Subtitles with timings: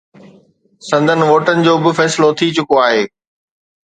[0.89, 3.03] سندن ووٽن جو به فيصلو ٿي چڪو آهي